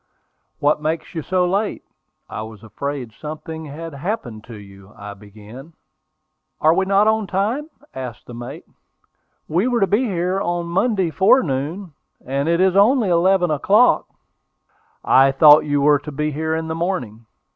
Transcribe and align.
"What 0.57 0.81
makes 0.81 1.13
you 1.13 1.21
so 1.21 1.47
late? 1.47 1.83
I 2.27 2.41
was 2.41 2.63
afraid 2.63 3.11
something 3.13 3.65
had 3.65 3.93
happened 3.93 4.43
to 4.45 4.55
you," 4.55 4.91
I 4.97 5.13
began. 5.13 5.73
"Are 6.59 6.73
we 6.73 6.85
not 6.87 7.07
on 7.07 7.27
time?" 7.27 7.69
asked 7.93 8.25
the 8.25 8.33
mate. 8.33 8.65
"We 9.47 9.67
were 9.67 9.79
to 9.79 9.85
be 9.85 10.05
here 10.05 10.41
on 10.41 10.65
Monday 10.65 11.11
forenoon; 11.11 11.93
and 12.25 12.49
it 12.49 12.59
is 12.59 12.75
only 12.75 13.09
eleven 13.09 13.51
o'clock." 13.51 14.07
"I 15.03 15.31
thought 15.31 15.65
you 15.65 15.81
were 15.81 15.99
to 15.99 16.11
be 16.11 16.31
here 16.31 16.55
in 16.55 16.67
the 16.67 16.73
morning." 16.73 17.27